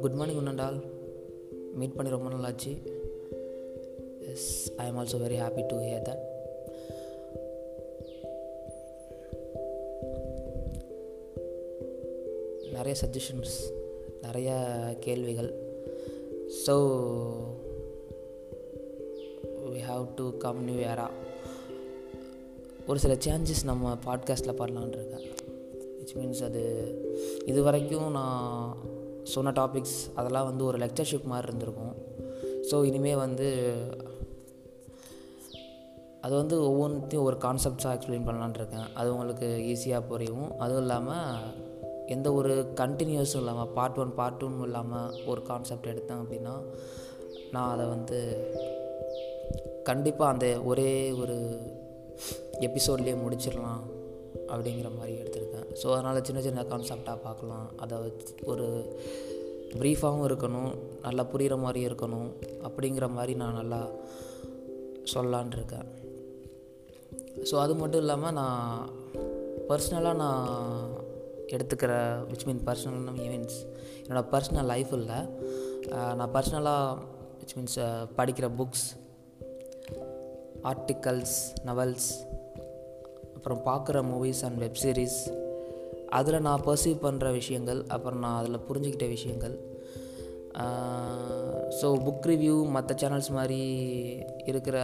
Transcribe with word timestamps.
Good 0.00 0.16
morning 0.16 0.40
உன்னண்டால் 0.40 0.78
meet 1.74 1.94
பண்ணி 1.94 2.10
ரொம்ப 2.10 2.30
நாள் 2.30 2.44
ஆச்சு 2.44 2.72
yes 4.20 4.72
I 4.76 4.86
am 4.86 4.98
also 4.98 5.20
very 5.22 5.38
happy 5.42 5.62
to 5.66 5.76
hear 5.76 6.04
that 6.08 6.22
நிறைய 12.72 12.94
சஜஷன்ஸ் 13.02 13.56
நிறைய 14.20 14.50
கேள்விகள் 15.00 15.50
so 16.66 16.76
we 19.72 19.80
have 19.80 20.06
to 20.14 20.36
come 20.36 20.64
new 20.64 20.74
era 20.74 21.10
ஒரு 22.86 22.98
சில 22.98 23.14
சேஞ்சஸ் 23.14 23.64
நம்ம 23.64 23.96
பாட்காஸ்ட்டில் 24.04 24.58
பண்ணலான் 24.58 24.88
இருக்கேன். 24.88 25.26
விச் 25.98 26.14
மீன்ஸ் 26.14 26.44
அது 26.44 26.62
இது 27.46 27.62
வரைக்கும் 27.62 28.10
நான் 28.10 28.76
சொன்ன 29.22 29.50
டாபிக்ஸ் 29.50 29.98
அதெல்லாம் 30.14 30.44
வந்து 30.44 30.64
ஒரு 30.64 30.78
லெக்சர்ஷிப் 30.78 31.24
மாதிரி 31.24 31.46
இருந்திருக்கும். 31.46 31.94
ஸோ 32.70 32.84
இனிமேல் 32.84 33.16
வந்து 33.16 33.48
அது 36.20 36.34
வந்து 36.34 36.62
ஒவ்வொன்றையும் 36.62 37.22
ஒரு 37.22 37.36
கான்செப்ட்ஸாக 37.36 37.96
எக்ஸ்பிளைன் 37.96 38.26
பண்ணலான் 38.26 38.54
இருக்கேன். 38.54 38.88
அது 38.94 39.12
உங்களுக்கு 39.12 39.46
ஈஸியாக 39.72 40.08
புரியும். 40.08 40.58
அதுவும் 40.58 40.80
இல்லாமல் 40.80 41.40
எந்த 42.06 42.32
ஒரு 42.32 42.72
கண்டினியூஸும் 42.74 43.36
இல்லாமல் 43.36 43.68
பார்ட் 43.68 43.98
ஒன் 43.98 44.14
பார்ட் 44.14 44.44
டூன்னு 44.44 44.62
இல்லாமல் 44.62 45.24
ஒரு 45.26 45.42
கான்செப்ட் 45.42 45.86
எடுத்தேன் 45.86 46.22
அப்படின்னா 46.22 46.54
நான் 47.50 47.72
அதை 47.74 47.86
வந்து 47.86 48.18
கண்டிப்பாக 49.82 50.32
அந்த 50.32 50.60
ஒரே 50.64 51.12
ஒரு 51.12 51.36
எபிசோட்லேயே 52.66 53.16
முடிச்சிடலாம் 53.24 53.82
அப்படிங்கிற 54.52 54.88
மாதிரி 54.98 55.12
எடுத்திருக்கேன். 55.22 55.68
ஸோ 55.80 55.86
அதனால் 55.94 56.24
சின்ன 56.28 56.40
சின்ன 56.46 56.64
கான்செப்டாக 56.72 57.18
பார்க்கலாம். 57.26 57.66
அதை 57.84 57.98
வச்சு 57.98 58.34
ஒரு 58.52 58.66
ப்ரீஃபாகவும் 59.80 60.26
இருக்கணும் 60.28 60.72
நல்லா 61.04 61.22
புரிகிற 61.32 61.54
மாதிரி 61.64 61.80
இருக்கணும் 61.88 62.30
அப்படிங்கிற 62.68 63.06
மாதிரி 63.18 63.34
நான் 63.42 63.58
நல்லா 63.60 63.80
சொல்லான் 65.12 65.54
இருக்கேன். 65.58 65.86
ஸோ 67.50 67.54
அது 67.64 67.74
மட்டும் 67.74 68.00
இல்லாமல் 68.00 68.36
நான் 68.40 68.90
பர்சனலாக 69.68 70.20
நான் 70.24 70.50
எடுத்துக்கிற 71.54 71.92
விச் 72.30 72.44
மீன் 72.48 72.62
பர்சனல் 72.66 73.16
மீன்ஸ் 73.20 73.56
என்னோடய 74.04 74.30
பர்சனல் 74.34 74.70
லைஃப் 74.72 74.92
இல்லை. 75.00 75.18
நான் 76.18 76.32
பர்சனலாக 76.36 76.98
விச் 77.40 77.54
மீன்ஸ் 77.56 77.78
படிக்கிற 78.18 78.48
புக்ஸ் 78.60 78.86
ஆர்டிக்கல்ஸ் 80.70 81.36
நவல்ஸ் 81.68 82.10
அப்புறம் 83.36 83.62
பார்க்குற 83.68 84.00
மூவிஸ் 84.10 84.42
அண்ட் 84.46 84.58
வெப் 84.64 84.80
சீரிஸ் 84.82 85.20
அதில் 86.18 86.44
நான் 86.46 86.64
பர்சீவ் 86.66 86.98
பண்ணுற 87.04 87.26
விஷயங்கள் 87.32 87.80
அப்புறம் 87.94 88.22
நான் 88.24 88.38
அதில் 88.40 88.64
புரிஞ்சுக்கிட்ட 88.68 89.06
விஷயங்கள். 89.08 89.54
ஸோ 91.78 91.86
புக் 92.06 92.26
ரிவ்யூ 92.30 92.56
மற்ற 92.74 92.94
சேனல்ஸ் 93.02 93.30
மாதிரி 93.36 93.60
இருக்கிற 94.50 94.78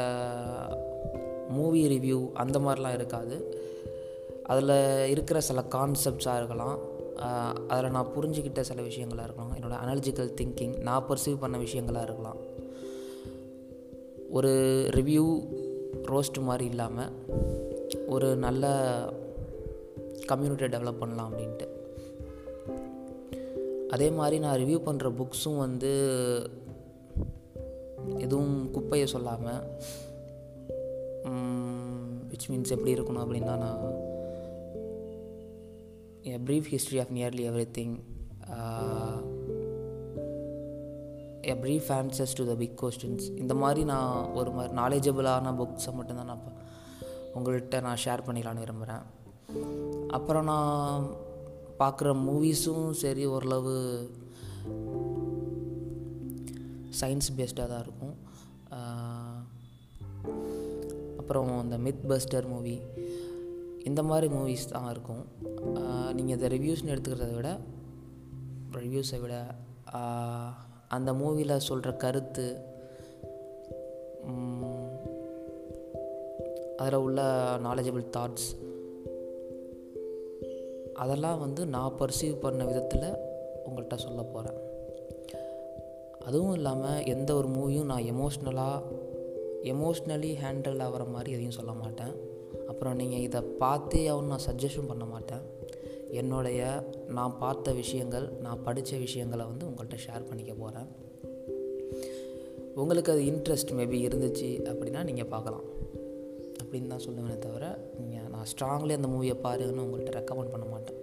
மூவி 1.57 1.83
ரிவ்யூ 1.95 2.19
அந்த 2.43 2.59
மாதிரிலாம் 2.59 2.97
இருக்காது. 2.99 3.37
அதில் 4.53 4.77
இருக்கிற 5.15 5.39
சில 5.49 5.63
கான்செப்ட்ஸாக 5.75 6.41
இருக்கலாம். 6.41 6.79
அதில் 7.73 7.95
நான் 7.97 8.13
புரிஞ்சுக்கிட்ட 8.17 8.61
சில 8.71 8.81
விஷயங்களாக 8.89 9.27
இருக்கலாம். 9.29 9.55
என்னோடய 9.59 9.81
அனாலஜிக்கல் 9.85 10.35
திங்கிங் 10.41 10.75
நான் 10.89 11.07
பர்சீவ் 11.09 11.43
பண்ண 11.45 11.57
விஷயங்களாக 11.59 12.07
இருக்கலாம். 12.09 12.41
ஒரு 14.39 14.53
ரிவ்யூ 14.97 15.25
ரோஸ்ட் 15.95 16.41
மாதிரி 16.41 16.69
இல்லாமல் 16.69 17.13
ஒரு 18.07 18.37
நல்ல 18.37 18.67
கம்யூனிட்டியை 20.29 20.71
டெவலப் 20.71 20.99
பண்ணலாம் 20.99 21.33
அப்படின்ட்டு. 21.33 21.67
அதே 23.89 24.11
மாதிரி 24.11 24.39
நான் 24.39 24.59
ரிவ்யூ 24.59 24.79
பண்ணுற 24.87 25.13
புக்ஸும் 25.19 25.57
வந்து 25.57 25.93
எதுவும் 28.19 28.71
குப்பையை 28.71 29.07
சொல்லாமல் 29.07 29.63
விச் 32.31 32.51
மீன்ஸ் 32.51 32.71
எப்படி 32.71 32.95
இருக்கணும் 32.95 33.25
அப்படின்னா 33.25 33.57
நான் 33.57 34.07
a 36.23 36.39
brief 36.39 36.65
history 36.65 36.99
of 36.99 37.13
nearly 37.15 37.47
everything 37.79 38.01
a 41.53 41.55
brief 41.65 41.91
answers 41.99 42.37
to 42.39 42.45
the 42.51 42.55
big 42.63 42.79
questions 42.83 43.27
இந்த 43.43 43.55
மாதிரி 43.63 43.83
நான் 43.93 44.33
ஒரு 44.41 44.51
மாதிரி 44.57 44.73
நாலேஜபிளான 44.81 45.53
புக்ஸை 45.61 45.93
மட்டும்தான் 45.99 46.31
நான் 46.33 46.45
உங்கள்கிட்ட 47.37 47.81
நான் 47.87 48.03
ஷேர் 48.05 48.27
பண்ணிடலான்னு 48.27 48.65
விரும்புகிறேன் 48.65 49.05
அப்புறம் 50.17 50.49
நான் 50.53 51.07
பார்க்குற 51.81 52.11
மூவிஸும் 52.27 52.87
சரி 53.03 53.25
ஓரளவு 53.35 53.75
சயின்ஸ் 57.01 57.29
பேஸ்டாக 57.39 57.67
தான் 57.73 57.83
இருக்கும். 57.85 58.15
அப்புறம் 61.21 61.51
இந்த 61.65 61.77
மித் 61.87 62.05
பஸ்டர் 62.11 62.49
மூவி 62.53 62.77
இந்த 63.89 64.01
மாதிரி 64.11 64.29
மூவிஸ் 64.35 64.71
தான் 64.73 64.89
இருக்கும். 64.95 65.25
நீங்கள் 66.17 66.37
இதை 66.37 66.49
ரிவ்யூஸ்னு 66.55 66.93
எடுத்துக்கிறத 66.95 67.35
விட 67.37 67.51
ரிவ்யூஸை 68.85 69.21
விட 69.25 69.35
அந்த 70.89 71.13
மூவியில் 71.13 71.57
சொல்கிற 71.57 71.93
கருத்து 71.93 72.47
அதில் 76.77 76.99
உள்ள 76.99 77.23
நாலேஜபிள் 77.63 78.07
தாட்ஸ் 78.17 78.49
அதெல்லாம் 80.95 81.39
வந்து 81.39 81.67
நான் 81.67 81.97
பர்சீவ் 81.99 82.41
பண்ண 82.41 82.65
விதத்தில் 82.65 83.17
உங்கள்கிட்ட 83.67 83.95
சொல்ல 83.95 84.23
போகிறேன் 84.23 84.59
அதுவும் 86.25 86.55
இல்லாமல் 86.55 87.05
எந்த 87.05 87.35
ஒரு 87.35 87.49
மூவியும் 87.49 87.85
நான் 87.85 88.03
எமோஷ்னலாக 88.03 88.83
எமோஷ்னலி 89.63 90.33
ஹேண்டில் 90.43 90.83
ஆகிற 90.83 91.05
மாதிரி 91.05 91.31
எதையும் 91.31 91.57
சொல்ல 91.59 91.73
மாட்டேன். 91.73 92.13
அப்புறம் 92.69 92.97
நீங்கள் 92.97 93.19
இதை 93.19 93.41
பார்த்தே 93.41 94.07
ஆகும் 94.09 94.27
நான் 94.27 94.47
சஜஷன் 94.51 94.89
பண்ண 94.89 95.05
மாட்டேன். 95.05 95.45
என்னுடைய 96.11 96.85
நான் 97.09 97.39
பார்த்த 97.39 97.73
விஷயங்கள் 97.73 98.29
நான் 98.29 98.63
படித்த 98.63 98.97
விஷயங்களை 98.97 99.47
வந்து 99.47 99.67
உங்கள்கிட்ட 99.67 99.99
ஷேர் 100.07 100.27
பண்ணிக்க 100.27 100.55
போகிறேன் 100.55 100.87
உங்களுக்கு 102.75 103.13
அது 103.13 103.21
இன்ட்ரெஸ்ட் 103.21 103.73
மேபி 103.73 103.99
இருந்துச்சு 104.09 104.49
அப்படின்னா 104.71 105.05
நீங்கள் 105.05 105.27
பார்க்கலாம். 105.27 105.65
அப்படின்னு 106.65 106.87
தான் 106.87 106.99
சொல்லுவேனே 106.99 107.39
தவிர 107.39 107.79
நீங்கள் 107.99 108.31
நான் 108.31 108.45
ஸ்ட்ராங்லி 108.45 108.93
அந்த 108.93 109.09
மூவியை 109.09 109.37
பாருன்னு 109.43 109.85
உங்கள்கிட்ட 109.85 110.13
ரெக்கமெண்ட் 110.21 110.51
பண்ண 110.51 110.67
மாட்டேன். 110.71 110.97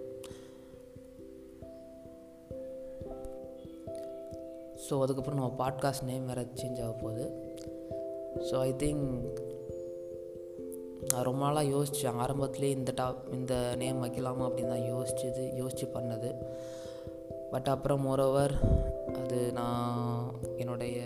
ஸோ 4.90 5.00
அதுக்கப்புறம் 5.00 5.40
நம்ம 5.40 5.54
பாட்காஸ்ட் 5.58 6.04
நேம் 6.04 6.26
வேறு 6.26 6.48
சேஞ்ச் 6.54 6.82
ஆக 6.82 6.92
போகுது. 6.92 7.32
ஸோ 8.36 8.54
ஐ 8.58 8.72
திங்க் 8.72 9.40
ரொம்ப 11.12 11.44
நாளாக 11.44 11.68
யோசித்தேன் 11.68 12.20
ஆரம்பத்துலேயே 12.24 12.76
இந்த 12.78 12.92
டாப் 12.94 13.20
இந்த 13.32 13.74
நேம் 13.78 14.02
வைக்கலாமா 14.04 14.44
அப்படின்னு 14.48 14.74
தான் 14.74 14.88
யோசிச்சது 14.92 15.56
யோசித்து 15.56 16.00
பண்ணது. 16.00 16.30
பட் 17.52 17.68
அப்புறம் 17.74 18.04
மோரோவர் 18.06 18.54
அது 19.20 19.52
நான் 19.52 20.40
என்னுடைய 20.56 20.96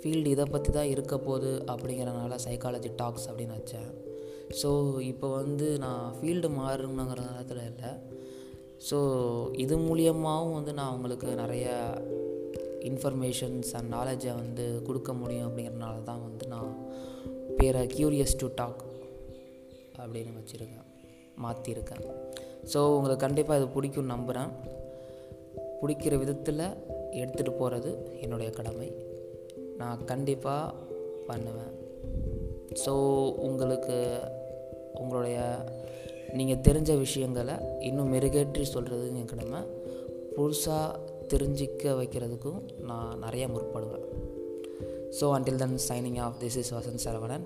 ஃபீல்டு 0.00 0.26
இதை 0.26 0.44
பற்றி 0.50 0.72
தான் 0.72 0.92
இருக்க 0.94 1.18
போகுது 1.18 1.62
அப்படிங்கிறனால 1.66 2.34
சைக்காலஜி 2.46 2.90
டாக்ஸ் 2.96 3.28
அப்படின்னு 3.30 3.56
வச்சேன். 3.58 3.88
ஸோ 4.62 5.00
இப்போ 5.00 5.28
வந்து 5.28 5.78
நான் 5.78 6.14
ஃபீல்டு 6.18 6.48
மாறணுங்கிற 6.58 7.20
நேரத்தில் 7.30 7.62
இல்லை. 7.70 7.90
ஸோ 8.90 8.98
இது 9.56 9.76
மூலியமாகவும் 9.78 10.52
வந்து 10.52 10.72
நான் 10.72 10.94
உங்களுக்கு 10.94 11.26
நிறைய 11.26 11.68
இன்ஃபர்மேஷன்ஸ் 12.88 13.70
அண்ட் 13.72 13.92
நாலேஜை 13.94 14.34
வந்து 14.34 14.82
கொடுக்க 14.82 15.12
முடியும் 15.12 15.48
அப்படிங்கிறனால 15.48 16.02
தான் 16.02 16.22
வந்து 16.22 16.46
நான் 16.46 16.72
பேரை 17.56 17.86
க்யூரியஸ் 17.86 18.36
டு 18.36 18.48
டாக் 18.54 18.82
அப்படின்னு 19.98 20.40
வச்சுருக்கேன் 20.40 20.90
மாற்றிருக்கேன் 21.44 22.04
ஸோ 22.72 22.78
உங்களுக்கு 22.96 23.24
கண்டிப்பாக 23.26 23.60
இது 23.62 23.70
பிடிக்கும் 23.72 24.12
நம்புகிறேன் 24.14 24.52
பிடிக்கிற 25.80 26.14
விதத்தில் 26.18 26.62
எடுத்துகிட்டு 27.20 27.52
போகிறது 27.58 27.90
என்னுடைய 28.20 28.50
கடமை. 28.50 28.88
நான் 29.76 30.04
கண்டிப்பாக 30.04 30.74
பண்ணுவேன். 31.26 31.74
ஸோ 32.84 32.92
உங்களுக்கு 33.48 33.96
உங்களுடைய 34.94 35.38
நீங்கள் 36.32 36.62
தெரிஞ்ச 36.68 36.98
விஷயங்களை 36.98 37.54
இன்னும் 37.80 38.12
மெருகேற்றி 38.12 38.62
சொல்கிறது 38.62 39.06
என் 39.16 39.32
கடமை. 39.32 39.60
புதுசாக 40.36 41.00
தெரிஞ்சிக்க 41.28 41.94
வைக்கிறதுக்கும் 42.00 42.60
நான் 42.80 43.22
நிறையா 43.22 43.48
முற்படுவேன். 43.56 44.06
So 45.20 45.24
until 45.36 45.54
then 45.54 45.78
signing 45.88 46.18
off 46.20 46.34
this 46.40 46.56
is 46.56 46.74
Vasanth 46.74 47.04
Saravanan 47.04 47.44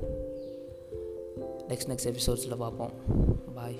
next 1.68 1.88
next 1.88 2.12
எபிசோட்ஸில் 2.12 2.56
பார்ப்போம். 2.56 2.90
பாய் 3.54 3.76